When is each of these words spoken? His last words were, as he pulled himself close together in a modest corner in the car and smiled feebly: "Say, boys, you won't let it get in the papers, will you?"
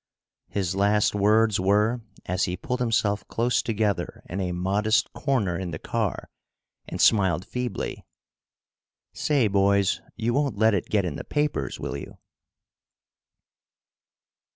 His 0.49 0.73
last 0.75 1.13
words 1.13 1.59
were, 1.59 2.01
as 2.25 2.45
he 2.45 2.57
pulled 2.57 2.79
himself 2.79 3.23
close 3.27 3.61
together 3.61 4.23
in 4.27 4.41
a 4.41 4.51
modest 4.51 5.13
corner 5.13 5.55
in 5.55 5.69
the 5.69 5.77
car 5.77 6.27
and 6.87 6.99
smiled 6.99 7.45
feebly: 7.45 8.03
"Say, 9.13 9.47
boys, 9.47 10.01
you 10.15 10.33
won't 10.33 10.57
let 10.57 10.73
it 10.73 10.89
get 10.89 11.05
in 11.05 11.17
the 11.17 11.23
papers, 11.23 11.79
will 11.79 11.95
you?" 11.97 12.17